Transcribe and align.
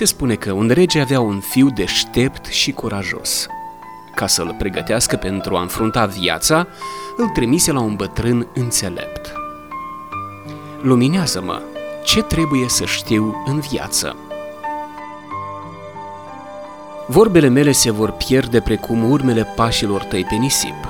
Se 0.00 0.06
spune 0.06 0.34
că 0.34 0.52
un 0.52 0.68
rege 0.68 1.00
avea 1.00 1.20
un 1.20 1.40
fiu 1.40 1.70
deștept 1.70 2.46
și 2.46 2.72
curajos. 2.72 3.46
Ca 4.14 4.26
să-l 4.26 4.54
pregătească 4.58 5.16
pentru 5.16 5.56
a 5.56 5.60
înfrunta 5.60 6.06
viața, 6.06 6.66
îl 7.16 7.28
trimise 7.28 7.72
la 7.72 7.80
un 7.80 7.94
bătrân 7.94 8.46
înțelept. 8.54 9.32
Luminează-mă, 10.82 11.62
ce 12.04 12.22
trebuie 12.22 12.68
să 12.68 12.84
știu 12.84 13.42
în 13.46 13.60
viață? 13.60 14.16
Vorbele 17.06 17.48
mele 17.48 17.72
se 17.72 17.90
vor 17.90 18.10
pierde 18.10 18.60
precum 18.60 19.10
urmele 19.10 19.44
pașilor 19.44 20.02
tăi 20.02 20.24
pe 20.24 20.34
nisip, 20.34 20.88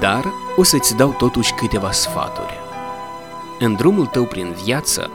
dar 0.00 0.32
o 0.56 0.62
să-ți 0.62 0.96
dau 0.96 1.14
totuși 1.18 1.52
câteva 1.52 1.90
sfaturi. 1.92 2.58
În 3.58 3.74
drumul 3.74 4.06
tău 4.06 4.24
prin 4.24 4.54
viață 4.64 5.10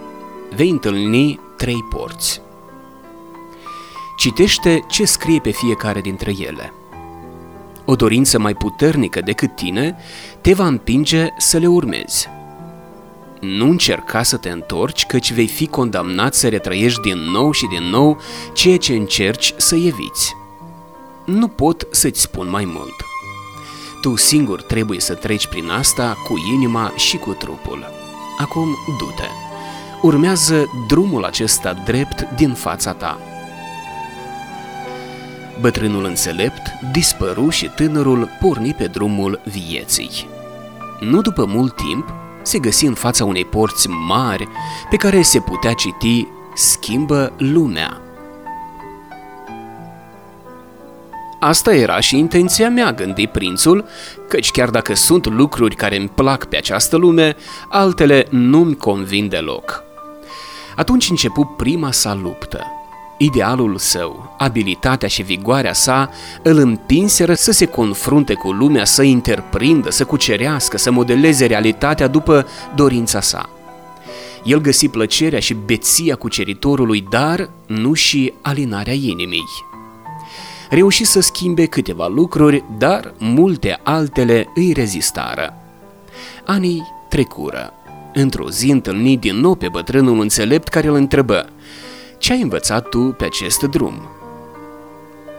vei 0.56 0.70
întâlni 0.70 1.40
trei 1.58 1.86
porți. 1.90 2.45
Citește 4.26 4.84
ce 4.88 5.06
scrie 5.06 5.40
pe 5.40 5.52
fiecare 5.52 6.02
dintre 6.02 6.34
ele. 6.40 6.74
O 7.86 7.96
dorință 7.96 8.40
mai 8.40 8.54
puternică 8.54 9.22
decât 9.22 9.56
tine 9.56 9.98
te 10.42 10.54
va 10.54 10.68
împinge 10.68 11.28
să 11.38 11.58
le 11.58 11.68
urmezi. 11.68 12.28
Nu 13.40 13.70
încerca 13.70 14.24
să 14.24 14.38
te 14.38 14.50
întorci, 14.50 15.06
căci 15.06 15.34
vei 15.34 15.48
fi 15.48 15.68
condamnat 15.68 16.34
să 16.34 16.48
retrăiești 16.48 17.02
din 17.02 17.18
nou 17.18 17.52
și 17.52 17.68
din 17.68 17.84
nou 17.84 18.20
ceea 18.54 18.78
ce 18.78 18.94
încerci 18.94 19.54
să 19.58 19.76
eviți. 19.76 20.36
Nu 21.26 21.48
pot 21.48 21.88
să-ți 21.92 22.22
spun 22.22 22.50
mai 22.50 22.66
mult. 22.66 22.96
Tu 24.02 24.16
singur 24.16 24.62
trebuie 24.62 25.00
să 25.00 25.14
treci 25.14 25.48
prin 25.48 25.70
asta 25.70 26.18
cu 26.28 26.34
inima 26.54 26.94
și 26.96 27.18
cu 27.18 27.32
trupul. 27.32 27.86
Acum 28.40 28.68
du-te. 28.98 29.28
Urmează 30.02 30.70
drumul 30.88 31.24
acesta 31.24 31.74
drept 31.74 32.36
din 32.36 32.54
fața 32.54 32.94
ta. 32.94 33.20
Bătrânul 35.62 36.06
înțelept 36.06 36.62
dispăru 36.92 37.50
și 37.50 37.68
tânărul 37.76 38.30
porni 38.40 38.74
pe 38.74 38.86
drumul 38.86 39.42
vieții. 39.44 40.28
Nu 41.00 41.22
după 41.22 41.46
mult 41.46 41.76
timp, 41.76 42.14
se 42.42 42.60
găsi 42.60 42.86
în 42.86 42.94
fața 42.94 43.26
unei 43.26 43.46
porți 43.46 43.88
mari 43.88 44.48
pe 44.90 44.96
care 44.96 45.22
se 45.22 45.40
putea 45.40 45.74
citi 45.74 46.28
Schimbă 46.54 47.34
lumea. 47.38 48.02
Asta 51.40 51.76
era 51.76 52.00
și 52.00 52.18
intenția 52.18 52.70
mea, 52.70 52.94
gândi 52.94 53.28
prințul, 53.28 53.86
căci 54.28 54.52
chiar 54.52 54.70
dacă 54.70 54.94
sunt 54.94 55.26
lucruri 55.26 55.76
care 55.76 55.98
îmi 55.98 56.10
plac 56.10 56.46
pe 56.46 56.58
această 56.58 56.98
lume, 56.98 57.36
altele 57.70 58.28
nu-mi 58.30 58.76
convin 58.76 59.28
deloc. 59.28 59.84
Atunci 60.76 61.10
începu 61.10 61.54
prima 61.58 61.92
sa 61.92 62.14
luptă. 62.14 62.66
Idealul 63.18 63.78
său, 63.78 64.36
abilitatea 64.38 65.08
și 65.08 65.22
vigoarea 65.22 65.74
sa 65.74 66.10
îl 66.42 66.58
împinseră 66.58 67.34
să 67.34 67.52
se 67.52 67.66
confrunte 67.66 68.34
cu 68.34 68.52
lumea, 68.52 68.86
să 68.86 69.04
interprindă, 69.04 69.92
să 69.92 70.06
cucerească, 70.06 70.78
să 70.78 70.92
modeleze 70.92 71.46
realitatea 71.46 72.08
după 72.08 72.48
dorința 72.76 73.22
sa. 73.22 73.50
El 74.44 74.62
găsi 74.62 74.88
plăcerea 74.88 75.40
și 75.40 75.54
beția 75.54 76.16
cuceritorului, 76.16 77.06
dar 77.10 77.50
nu 77.68 77.94
și 77.94 78.34
alinarea 78.42 78.94
inimii. 78.94 79.44
Reuși 80.70 81.06
să 81.06 81.20
schimbe 81.20 81.66
câteva 81.66 82.08
lucruri, 82.08 82.64
dar 82.78 83.14
multe 83.18 83.80
altele 83.84 84.48
îi 84.56 84.72
rezistară. 84.72 85.58
Anii 86.46 86.84
trecură. 87.10 87.74
Într-o 88.14 88.50
zi 88.50 88.70
întâlni 88.72 89.18
din 89.18 89.36
nou 89.36 89.56
pe 89.56 89.68
bătrânul 89.72 90.20
înțelept 90.20 90.68
care 90.68 90.88
îl 90.88 90.96
întrebă 90.96 91.50
Ce 92.18 92.34
ai 92.34 92.42
învățat 92.42 92.90
tu 92.90 93.00
pe 93.00 93.26
acest 93.26 93.62
drum? 93.62 94.02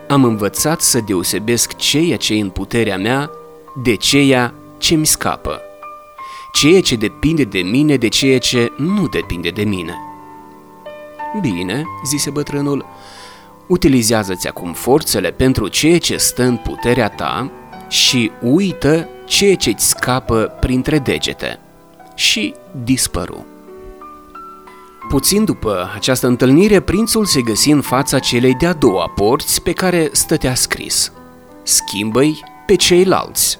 Am 0.08 0.24
învățat 0.24 0.80
să 0.80 1.00
deosebesc 1.00 1.76
ceea 1.76 2.16
ce 2.16 2.34
e 2.34 2.40
în 2.40 2.50
puterea 2.50 2.96
mea 2.96 3.30
de 3.82 3.94
ceea 3.94 4.54
ce 4.78 4.94
mi 4.94 5.06
scapă. 5.06 5.60
Ceea 6.52 6.80
ce 6.80 6.96
depinde 6.96 7.44
de 7.44 7.58
mine 7.58 7.96
de 7.96 8.08
ceea 8.08 8.38
ce 8.38 8.72
nu 8.76 9.08
depinde 9.08 9.48
de 9.48 9.62
mine. 9.62 9.94
Bine, 11.40 11.84
zise 12.04 12.30
bătrânul, 12.30 12.86
utilizează-ți 13.66 14.48
acum 14.48 14.72
forțele 14.72 15.30
pentru 15.30 15.68
ceea 15.68 15.98
ce 15.98 16.16
stă 16.16 16.42
în 16.42 16.56
puterea 16.56 17.08
ta 17.08 17.50
și 17.88 18.30
uită 18.42 19.08
ceea 19.24 19.56
ce 19.56 19.70
îți 19.70 19.88
scapă 19.88 20.56
printre 20.60 20.98
degete. 20.98 21.58
Și 22.14 22.54
dispăru. 22.84 23.46
Puțin 25.08 25.44
după 25.44 25.90
această 25.94 26.26
întâlnire, 26.26 26.80
prințul 26.80 27.24
se 27.24 27.40
găsi 27.40 27.70
în 27.70 27.80
fața 27.80 28.18
celei 28.18 28.54
de-a 28.54 28.72
doua 28.72 29.08
porți 29.08 29.62
pe 29.62 29.72
care 29.72 30.08
stătea 30.12 30.54
scris. 30.54 31.12
Schimbă-i 31.62 32.42
pe 32.66 32.74
ceilalți. 32.74 33.58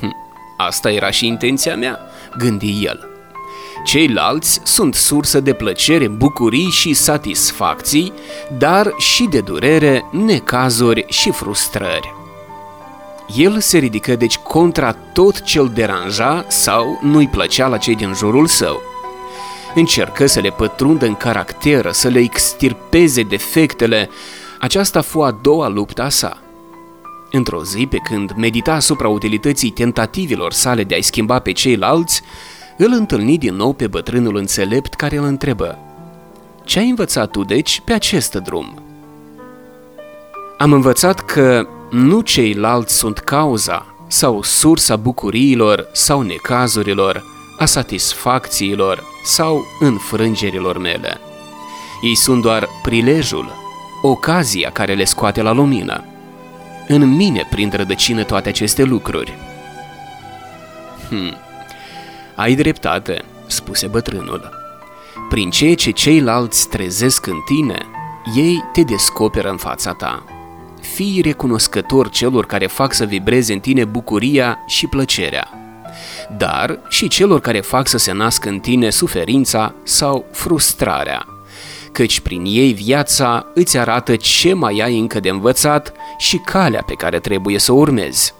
Hm, 0.00 0.14
asta 0.56 0.90
era 0.90 1.10
și 1.10 1.26
intenția 1.26 1.76
mea, 1.76 1.98
gândi 2.38 2.84
el. 2.84 3.08
Ceilalți 3.84 4.60
sunt 4.64 4.94
sursă 4.94 5.40
de 5.40 5.52
plăcere, 5.52 6.08
bucurii 6.08 6.70
și 6.70 6.94
satisfacții, 6.94 8.12
dar 8.58 8.92
și 8.98 9.24
de 9.24 9.40
durere, 9.40 10.04
necazuri 10.10 11.04
și 11.08 11.30
frustrări. 11.30 12.14
El 13.36 13.60
se 13.60 13.78
ridică 13.78 14.16
deci 14.16 14.36
contra 14.36 14.92
tot 14.92 15.40
ce 15.42 15.58
îl 15.58 15.68
deranja 15.68 16.44
sau 16.48 16.98
nu-i 17.02 17.28
plăcea 17.28 17.66
la 17.66 17.76
cei 17.76 17.94
din 17.94 18.14
jurul 18.14 18.46
său. 18.46 18.82
Încercă 19.78 20.26
să 20.26 20.40
le 20.40 20.50
pătrundă 20.50 21.06
în 21.06 21.14
caracter, 21.14 21.92
să 21.92 22.08
le 22.08 22.18
extirpeze 22.18 23.22
defectele. 23.22 24.08
Aceasta 24.60 25.00
fu 25.00 25.20
a 25.20 25.38
doua 25.42 25.68
luptă 25.68 26.02
a 26.02 26.08
sa. 26.08 26.42
Într-o 27.30 27.64
zi, 27.64 27.86
pe 27.86 27.96
când 27.96 28.32
medita 28.36 28.72
asupra 28.72 29.08
utilității 29.08 29.70
tentativilor 29.70 30.52
sale 30.52 30.84
de 30.84 30.94
a-i 30.94 31.02
schimba 31.02 31.38
pe 31.38 31.52
ceilalți, 31.52 32.22
îl 32.76 32.92
întâlni 32.92 33.38
din 33.38 33.54
nou 33.54 33.72
pe 33.72 33.86
bătrânul 33.86 34.36
înțelept 34.36 34.94
care 34.94 35.16
îl 35.16 35.24
întrebă 35.24 35.78
Ce 36.64 36.78
ai 36.78 36.88
învățat 36.88 37.30
tu, 37.30 37.44
deci, 37.44 37.82
pe 37.84 37.92
acest 37.92 38.34
drum? 38.34 38.82
Am 40.58 40.72
învățat 40.72 41.20
că 41.20 41.66
nu 41.90 42.20
ceilalți 42.20 42.96
sunt 42.96 43.18
cauza 43.18 43.86
sau 44.08 44.42
sursa 44.42 44.96
bucuriilor 44.96 45.88
sau 45.92 46.20
necazurilor, 46.20 47.24
a 47.58 47.64
satisfacțiilor 47.64 49.16
sau 49.28 49.66
înfrângerilor 49.80 50.78
mele. 50.78 51.20
Ei 52.02 52.14
sunt 52.14 52.42
doar 52.42 52.68
prilejul, 52.82 53.52
ocazia 54.02 54.70
care 54.70 54.94
le 54.94 55.04
scoate 55.04 55.42
la 55.42 55.52
lumină. 55.52 56.04
În 56.86 57.16
mine 57.16 57.46
prind 57.50 57.72
rădăcină 57.72 58.22
toate 58.22 58.48
aceste 58.48 58.82
lucruri. 58.82 59.32
Hmm, 61.08 61.36
ai 62.34 62.54
dreptate, 62.54 63.24
spuse 63.46 63.86
bătrânul. 63.86 64.50
Prin 65.28 65.50
ceea 65.50 65.74
ce 65.74 65.90
ceilalți 65.90 66.68
trezesc 66.68 67.26
în 67.26 67.40
tine, 67.46 67.86
ei 68.34 68.64
te 68.72 68.82
descoperă 68.82 69.48
în 69.50 69.56
fața 69.56 69.92
ta. 69.92 70.24
Fii 70.80 71.20
recunoscător 71.20 72.10
celor 72.10 72.46
care 72.46 72.66
fac 72.66 72.92
să 72.92 73.04
vibreze 73.04 73.52
în 73.52 73.60
tine 73.60 73.84
bucuria 73.84 74.58
și 74.66 74.86
plăcerea, 74.86 75.67
dar 76.36 76.78
și 76.88 77.08
celor 77.08 77.40
care 77.40 77.60
fac 77.60 77.88
să 77.88 77.98
se 77.98 78.12
nască 78.12 78.48
în 78.48 78.58
tine 78.58 78.90
suferința 78.90 79.74
sau 79.82 80.24
frustrarea, 80.32 81.26
căci 81.92 82.20
prin 82.20 82.42
ei 82.44 82.72
viața 82.72 83.46
îți 83.54 83.78
arată 83.78 84.16
ce 84.16 84.52
mai 84.52 84.80
ai 84.84 84.98
încă 84.98 85.20
de 85.20 85.28
învățat 85.28 85.92
și 86.18 86.36
calea 86.36 86.82
pe 86.86 86.94
care 86.94 87.18
trebuie 87.18 87.58
să 87.58 87.72
o 87.72 87.76
urmezi. 87.76 88.34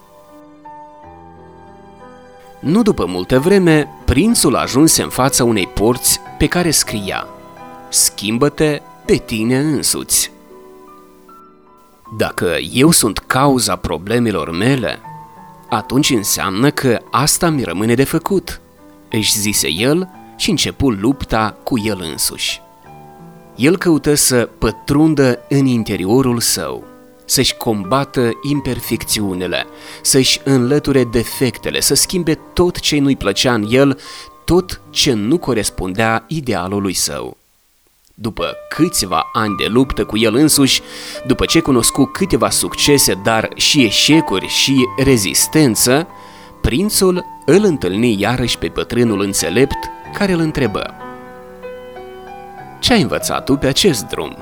Nu 2.60 2.82
după 2.82 3.04
multă 3.06 3.38
vreme, 3.38 3.88
prințul 4.04 4.56
ajunse 4.56 5.02
în 5.02 5.08
fața 5.08 5.44
unei 5.44 5.66
porți 5.66 6.20
pe 6.38 6.46
care 6.46 6.70
scria 6.70 7.26
Schimbă-te 7.88 8.80
pe 9.04 9.16
tine 9.16 9.58
însuți. 9.58 10.32
Dacă 12.16 12.56
eu 12.72 12.90
sunt 12.90 13.18
cauza 13.18 13.76
problemelor 13.76 14.50
mele, 14.50 15.00
atunci 15.68 16.10
înseamnă 16.10 16.70
că 16.70 17.00
asta 17.10 17.50
mi 17.50 17.62
rămâne 17.62 17.94
de 17.94 18.04
făcut, 18.04 18.60
își 19.10 19.38
zise 19.38 19.70
el 19.70 20.08
și 20.36 20.50
începu 20.50 20.90
lupta 20.90 21.56
cu 21.62 21.78
el 21.78 22.00
însuși. 22.10 22.60
El 23.56 23.78
căută 23.78 24.14
să 24.14 24.48
pătrundă 24.58 25.38
în 25.48 25.66
interiorul 25.66 26.40
său, 26.40 26.84
să-și 27.24 27.56
combată 27.56 28.30
imperfecțiunile, 28.48 29.66
să-și 30.02 30.40
înlăture 30.44 31.04
defectele, 31.04 31.80
să 31.80 31.94
schimbe 31.94 32.34
tot 32.34 32.80
ce 32.80 32.98
nu-i 32.98 33.16
plăcea 33.16 33.54
în 33.54 33.66
el, 33.70 33.98
tot 34.44 34.80
ce 34.90 35.12
nu 35.12 35.38
corespundea 35.38 36.24
idealului 36.28 36.94
său. 36.94 37.36
După 38.20 38.56
câțiva 38.68 39.30
ani 39.32 39.56
de 39.56 39.66
luptă 39.66 40.04
cu 40.04 40.16
el 40.16 40.34
însuși, 40.34 40.82
după 41.26 41.44
ce 41.44 41.60
cunoscu 41.60 42.04
câteva 42.04 42.50
succese, 42.50 43.14
dar 43.14 43.48
și 43.54 43.84
eșecuri 43.84 44.46
și 44.46 44.86
rezistență, 45.04 46.06
prințul 46.60 47.24
îl 47.46 47.64
întâlni 47.64 48.20
iarăși 48.20 48.58
pe 48.58 48.70
bătrânul 48.74 49.20
înțelept 49.20 49.76
care 50.12 50.32
îl 50.32 50.40
întrebă 50.40 50.94
Ce 52.78 52.92
ai 52.92 53.02
învățat 53.02 53.44
tu 53.44 53.56
pe 53.56 53.66
acest 53.66 54.04
drum?" 54.04 54.36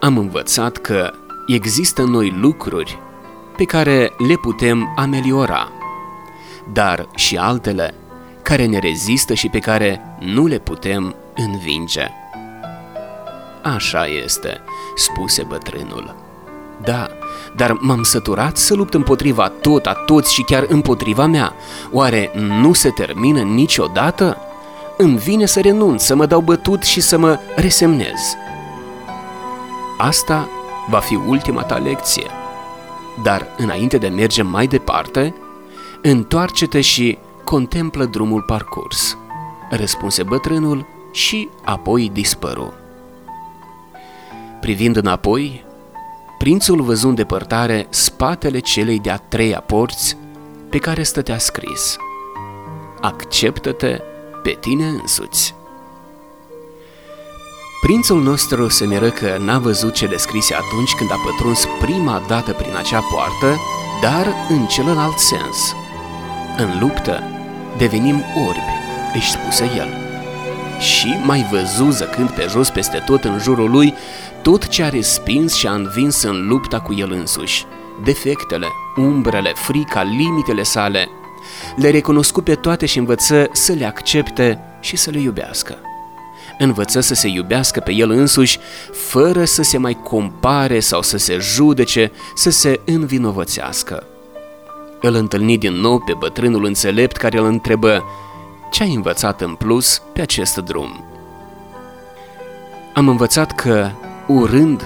am 0.00 0.18
învățat 0.18 0.76
că 0.76 1.10
există 1.46 2.02
noi 2.02 2.36
lucruri 2.40 2.98
pe 3.56 3.64
care 3.64 4.12
le 4.28 4.34
putem 4.34 4.92
ameliora, 4.96 5.72
dar 6.72 7.08
și 7.14 7.36
altele 7.36 7.94
care 8.42 8.66
ne 8.66 8.78
rezistă 8.78 9.34
și 9.34 9.48
pe 9.48 9.58
care 9.58 10.00
nu 10.18 10.46
le 10.46 10.58
putem 10.58 11.14
învinge. 11.42 12.06
Așa 13.62 14.06
este, 14.06 14.60
spuse 14.94 15.42
bătrânul. 15.42 16.14
Da, 16.82 17.08
dar 17.56 17.72
m-am 17.80 18.02
săturat 18.02 18.56
să 18.56 18.74
lupt 18.74 18.94
împotriva 18.94 19.48
tot, 19.48 19.86
a 19.86 19.92
toți 19.92 20.32
și 20.32 20.42
chiar 20.42 20.64
împotriva 20.68 21.26
mea. 21.26 21.54
Oare 21.92 22.30
nu 22.34 22.72
se 22.72 22.90
termină 22.90 23.40
niciodată? 23.40 24.36
Îmi 24.96 25.18
vine 25.18 25.46
să 25.46 25.60
renunț, 25.60 26.02
să 26.02 26.14
mă 26.14 26.26
dau 26.26 26.40
bătut 26.40 26.82
și 26.82 27.00
să 27.00 27.18
mă 27.18 27.38
resemnez. 27.56 28.36
Asta 29.98 30.48
va 30.88 30.98
fi 30.98 31.14
ultima 31.14 31.62
ta 31.62 31.76
lecție. 31.76 32.26
Dar 33.22 33.46
înainte 33.56 33.98
de 33.98 34.06
a 34.06 34.10
merge 34.10 34.42
mai 34.42 34.66
departe, 34.66 35.34
întoarce-te 36.02 36.80
și 36.80 37.18
contemplă 37.44 38.04
drumul 38.04 38.42
parcurs, 38.42 39.16
răspunse 39.70 40.22
bătrânul 40.22 40.86
și 41.10 41.48
apoi 41.64 42.10
dispăru. 42.12 42.72
Privind 44.60 44.96
înapoi, 44.96 45.64
prințul 46.38 46.82
văzu 46.82 47.08
în 47.08 47.14
depărtare 47.14 47.86
spatele 47.88 48.58
celei 48.58 48.98
de-a 48.98 49.16
treia 49.16 49.60
porți 49.60 50.16
pe 50.70 50.78
care 50.78 51.02
stătea 51.02 51.38
scris 51.38 51.96
Acceptă-te 53.00 54.00
pe 54.42 54.56
tine 54.60 54.86
însuți. 54.86 55.54
Prințul 57.80 58.22
nostru 58.22 58.68
se 58.68 58.86
miră 58.86 59.10
că 59.10 59.36
n-a 59.38 59.58
văzut 59.58 59.94
cele 59.94 60.16
scrise 60.16 60.54
atunci 60.54 60.94
când 60.94 61.10
a 61.12 61.20
pătruns 61.24 61.64
prima 61.80 62.22
dată 62.28 62.52
prin 62.52 62.76
acea 62.76 63.00
poartă, 63.00 63.60
dar 64.02 64.26
în 64.48 64.66
celălalt 64.66 65.18
sens. 65.18 65.74
În 66.56 66.78
luptă 66.80 67.22
devenim 67.76 68.24
orbi, 68.46 68.60
își 69.14 69.30
spuse 69.30 69.64
el. 69.76 69.99
Și 70.80 71.20
mai 71.24 71.46
văzu 71.50 71.90
zăcând 71.90 72.30
pe 72.30 72.46
jos 72.50 72.70
peste 72.70 73.02
tot 73.06 73.24
în 73.24 73.38
jurul 73.38 73.70
lui 73.70 73.94
tot 74.42 74.68
ce 74.68 74.82
a 74.82 74.88
respins 74.88 75.54
și 75.54 75.66
a 75.66 75.72
învins 75.72 76.22
în 76.22 76.46
lupta 76.48 76.80
cu 76.80 76.94
el 76.94 77.12
însuși. 77.12 77.64
Defectele, 78.04 78.66
umbrele, 78.96 79.52
frica, 79.54 80.02
limitele 80.02 80.62
sale. 80.62 81.08
Le 81.76 81.90
recunoscu 81.90 82.40
pe 82.40 82.54
toate 82.54 82.86
și 82.86 82.98
învăță 82.98 83.48
să 83.52 83.72
le 83.72 83.84
accepte 83.84 84.58
și 84.80 84.96
să 84.96 85.10
le 85.10 85.20
iubească 85.20 85.78
învăță 86.62 87.00
să 87.00 87.14
se 87.14 87.28
iubească 87.28 87.80
pe 87.80 87.92
el 87.92 88.10
însuși, 88.10 88.58
fără 88.92 89.44
să 89.44 89.62
se 89.62 89.78
mai 89.78 89.98
compare 90.02 90.80
sau 90.80 91.02
să 91.02 91.16
se 91.16 91.38
judece, 91.40 92.12
să 92.34 92.50
se 92.50 92.80
învinovățească. 92.84 94.06
Îl 95.00 95.14
întâlni 95.14 95.58
din 95.58 95.72
nou 95.72 95.98
pe 95.98 96.12
bătrânul 96.18 96.64
înțelept 96.64 97.16
care 97.16 97.38
îl 97.38 97.44
întrebă 97.44 98.04
ce 98.70 98.82
ai 98.82 98.94
învățat 98.94 99.40
în 99.40 99.54
plus 99.54 100.02
pe 100.12 100.20
acest 100.20 100.56
drum. 100.56 101.04
Am 102.94 103.08
învățat 103.08 103.52
că, 103.52 103.90
urând 104.26 104.82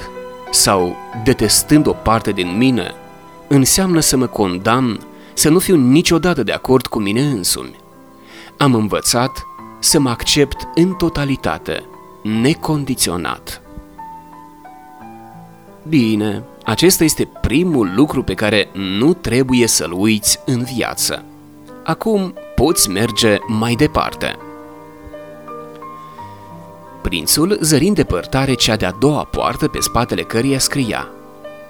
sau 0.50 0.96
detestând 1.24 1.86
o 1.86 1.92
parte 1.92 2.32
din 2.32 2.56
mine, 2.56 2.94
înseamnă 3.48 4.00
să 4.00 4.16
mă 4.16 4.26
condamn, 4.26 5.00
să 5.34 5.48
nu 5.48 5.58
fiu 5.58 5.76
niciodată 5.76 6.42
de 6.42 6.52
acord 6.52 6.86
cu 6.86 6.98
mine 6.98 7.22
însumi. 7.22 7.76
Am 8.56 8.74
învățat 8.74 9.46
să 9.78 10.00
mă 10.00 10.10
accept 10.10 10.68
în 10.74 10.92
totalitate, 10.92 11.84
necondiționat. 12.22 13.62
Bine, 15.88 16.44
acesta 16.64 17.04
este 17.04 17.28
primul 17.40 17.92
lucru 17.94 18.22
pe 18.22 18.34
care 18.34 18.68
nu 18.72 19.14
trebuie 19.14 19.66
să-l 19.66 19.92
uiți 19.92 20.40
în 20.46 20.62
viață. 20.62 21.24
Acum 21.84 22.34
poți 22.54 22.90
merge 22.90 23.36
mai 23.46 23.74
departe. 23.74 24.36
Prințul 27.02 27.58
zări 27.60 27.86
în 27.86 27.94
depărtare 27.94 28.54
cea 28.54 28.76
de-a 28.76 28.90
doua 28.90 29.24
poartă 29.24 29.68
pe 29.68 29.80
spatele 29.80 30.22
căreia 30.22 30.58
scria 30.58 31.08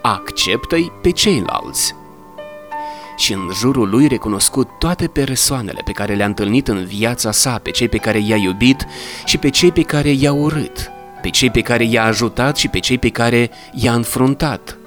Acceptă-i 0.03 0.93
pe 1.03 1.11
ceilalți 1.11 1.95
și 3.17 3.33
în 3.33 3.51
jurul 3.55 3.89
lui 3.89 4.07
recunoscut 4.07 4.69
toate 4.79 5.07
persoanele 5.07 5.81
pe 5.85 5.93
care 5.93 6.15
le-a 6.15 6.27
întâlnit 6.27 6.69
în 6.69 6.85
viața 6.85 7.31
sa, 7.31 7.59
pe 7.63 7.71
cei 7.71 7.89
pe 7.89 7.99
care 7.99 8.19
i-a 8.19 8.37
iubit 8.37 8.87
și 9.25 9.39
pe 9.39 9.49
cei 9.49 9.73
pe 9.73 9.83
care 9.83 10.11
i-a 10.11 10.33
urât, 10.33 10.91
pe 11.23 11.31
cei 11.31 11.51
pe 11.51 11.61
care 11.61 11.85
i-a 11.85 12.05
ajutat 12.05 12.57
și 12.57 12.69
pe 12.69 12.79
cei 12.79 12.99
pe 12.99 13.09
care 13.09 13.51
i-a 13.73 13.95
înfruntat. 13.95 14.79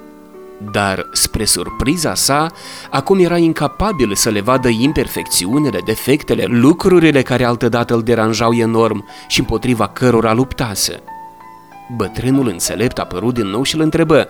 Dar, 0.58 1.08
spre 1.12 1.44
surpriza 1.44 2.14
sa, 2.14 2.50
acum 2.90 3.18
era 3.18 3.36
incapabil 3.36 4.14
să 4.14 4.30
le 4.30 4.40
vadă 4.40 4.68
imperfecțiunile, 4.68 5.80
defectele, 5.84 6.44
lucrurile 6.48 7.22
care 7.22 7.44
altădată 7.44 7.94
îl 7.94 8.02
deranjau 8.02 8.52
enorm 8.52 9.04
și 9.26 9.40
împotriva 9.40 9.88
cărora 9.88 10.32
luptase. 10.32 11.02
Bătrânul 11.96 12.48
înțelept 12.48 12.98
a 12.98 13.02
apărut 13.02 13.34
din 13.34 13.46
nou 13.46 13.62
și 13.62 13.74
îl 13.74 13.80
întrebă, 13.80 14.28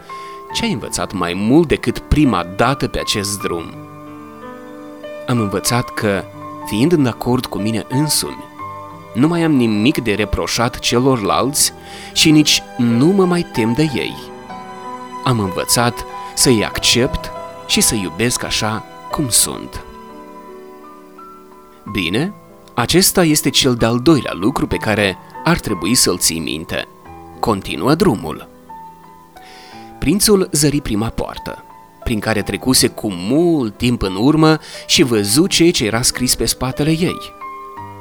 ce 0.52 0.64
ai 0.64 0.72
învățat 0.72 1.12
mai 1.12 1.32
mult 1.36 1.68
decât 1.68 1.98
prima 1.98 2.46
dată 2.56 2.88
pe 2.88 2.98
acest 2.98 3.40
drum? 3.40 3.74
Am 5.26 5.38
învățat 5.40 5.94
că, 5.94 6.24
fiind 6.66 6.92
în 6.92 7.06
acord 7.06 7.46
cu 7.46 7.58
mine 7.58 7.84
însumi, 7.88 8.44
nu 9.14 9.28
mai 9.28 9.42
am 9.42 9.52
nimic 9.52 10.02
de 10.02 10.12
reproșat 10.12 10.78
celorlalți 10.78 11.72
și 12.12 12.30
nici 12.30 12.62
nu 12.76 13.06
mă 13.06 13.24
mai 13.24 13.46
tem 13.52 13.72
de 13.72 13.82
ei. 13.94 14.14
Am 15.24 15.38
învățat 15.38 16.04
să-i 16.38 16.64
accept 16.64 17.30
și 17.66 17.80
să 17.80 17.94
iubesc 17.94 18.42
așa 18.42 18.84
cum 19.10 19.28
sunt. 19.28 19.84
Bine, 21.92 22.34
acesta 22.74 23.24
este 23.24 23.50
cel 23.50 23.74
de-al 23.74 23.98
doilea 23.98 24.32
lucru 24.34 24.66
pe 24.66 24.76
care 24.76 25.18
ar 25.44 25.58
trebui 25.58 25.94
să-l 25.94 26.18
ții 26.18 26.38
minte. 26.38 26.88
Continuă 27.40 27.94
drumul. 27.94 28.48
Prințul 29.98 30.48
zări 30.52 30.80
prima 30.80 31.08
poartă, 31.08 31.64
prin 32.04 32.20
care 32.20 32.42
trecuse 32.42 32.88
cu 32.88 33.12
mult 33.12 33.76
timp 33.76 34.02
în 34.02 34.16
urmă 34.16 34.58
și 34.86 35.02
văzu 35.02 35.46
ceea 35.46 35.70
ce 35.70 35.84
era 35.84 36.02
scris 36.02 36.34
pe 36.34 36.44
spatele 36.44 36.90
ei. 36.90 37.18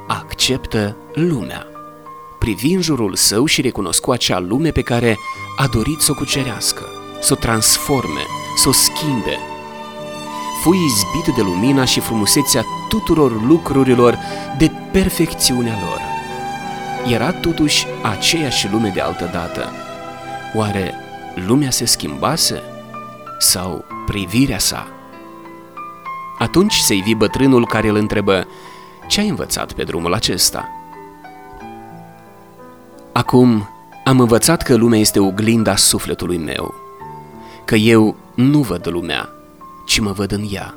Acceptă 0.06 0.96
lumea. 1.14 1.66
Privi 2.38 2.72
în 2.72 2.80
jurul 2.80 3.14
său 3.14 3.44
și 3.44 3.60
recunoscu 3.60 4.10
acea 4.10 4.38
lume 4.38 4.70
pe 4.70 4.82
care 4.82 5.18
a 5.56 5.66
dorit 5.66 6.00
să 6.00 6.10
o 6.10 6.14
cucerească, 6.14 6.97
să 7.20 7.32
o 7.32 7.36
transforme, 7.36 8.20
să 8.56 8.68
o 8.68 8.72
schimbe. 8.72 9.38
Fu 10.62 10.74
izbit 10.74 11.34
de 11.34 11.42
lumina 11.42 11.84
și 11.84 12.00
frumusețea 12.00 12.64
tuturor 12.88 13.42
lucrurilor, 13.42 14.18
de 14.58 14.70
perfecțiunea 14.92 15.78
lor. 15.86 16.00
Era 17.12 17.32
totuși 17.32 17.86
aceeași 18.02 18.68
lume 18.70 18.88
de 18.88 19.00
altă 19.00 19.30
dată. 19.32 19.72
Oare 20.54 20.94
lumea 21.46 21.70
se 21.70 21.84
schimbase? 21.84 22.62
Sau 23.38 23.84
privirea 24.06 24.58
sa? 24.58 24.88
Atunci 26.38 26.74
se 26.74 26.94
ivi 26.94 27.14
bătrânul 27.14 27.66
care 27.66 27.88
îl 27.88 27.96
întrebă, 27.96 28.46
ce 29.06 29.20
ai 29.20 29.28
învățat 29.28 29.72
pe 29.72 29.82
drumul 29.82 30.14
acesta? 30.14 30.68
Acum 33.12 33.68
am 34.04 34.20
învățat 34.20 34.62
că 34.62 34.74
lumea 34.74 34.98
este 34.98 35.20
oglinda 35.20 35.76
sufletului 35.76 36.38
meu, 36.38 36.74
că 37.68 37.74
eu 37.74 38.16
nu 38.34 38.60
văd 38.60 38.88
lumea, 38.90 39.28
ci 39.86 39.98
mă 39.98 40.12
văd 40.12 40.32
în 40.32 40.48
ea. 40.50 40.74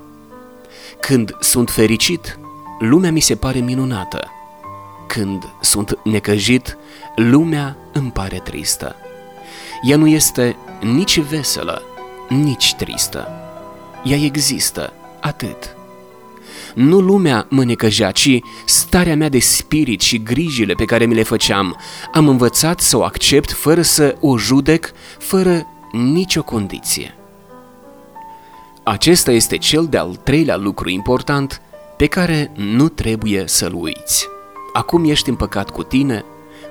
Când 0.99 1.37
sunt 1.39 1.69
fericit, 1.69 2.39
lumea 2.79 3.11
mi 3.11 3.19
se 3.19 3.35
pare 3.35 3.59
minunată. 3.59 4.31
Când 5.07 5.43
sunt 5.61 5.97
necăjit, 6.03 6.77
lumea 7.15 7.77
îmi 7.93 8.11
pare 8.11 8.41
tristă. 8.43 8.95
Ea 9.81 9.97
nu 9.97 10.07
este 10.07 10.55
nici 10.81 11.19
veselă, 11.19 11.81
nici 12.29 12.73
tristă. 12.73 13.27
Ea 14.03 14.17
există, 14.17 14.93
atât. 15.21 15.75
Nu 16.73 16.99
lumea 16.99 17.45
mă 17.49 17.63
necăjea, 17.63 18.11
ci 18.11 18.39
starea 18.65 19.15
mea 19.15 19.29
de 19.29 19.39
spirit 19.39 20.01
și 20.01 20.23
grijile 20.23 20.73
pe 20.73 20.85
care 20.85 21.05
mi 21.05 21.15
le 21.15 21.23
făceam. 21.23 21.77
Am 22.13 22.27
învățat 22.27 22.79
să 22.79 22.97
o 22.97 23.03
accept 23.03 23.51
fără 23.51 23.81
să 23.81 24.15
o 24.19 24.37
judec, 24.37 24.91
fără 25.17 25.65
nicio 25.91 26.43
condiție. 26.43 27.15
Acesta 28.83 29.31
este 29.31 29.57
cel 29.57 29.85
de-al 29.85 30.15
treilea 30.15 30.55
lucru 30.55 30.89
important 30.89 31.61
pe 31.97 32.05
care 32.05 32.51
nu 32.55 32.89
trebuie 32.89 33.43
să-l 33.47 33.73
uiți. 33.73 34.27
Acum 34.73 35.09
ești 35.09 35.29
împăcat 35.29 35.69
cu 35.69 35.83
tine, 35.83 36.25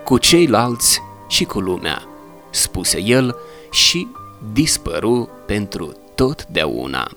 cu 0.04 0.18
ceilalți 0.18 1.00
și 1.28 1.44
cu 1.44 1.60
lumea 1.60 2.02
spuse 2.50 3.00
el 3.02 3.36
și 3.70 4.08
dispăru 4.52 5.28
pentru 5.46 5.92
totdeauna. 6.14 7.10